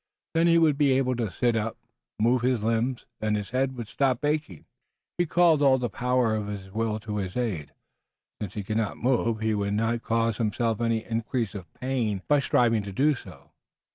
[0.33, 1.77] Then he would be able to sit up,
[2.19, 4.65] move his limbs, and his head would stop aching.
[5.19, 7.71] He called all the powers of his will to his aid.
[8.41, 12.39] Since he could not move he would not cause himself any increase of pain by
[12.39, 13.51] striving to do so.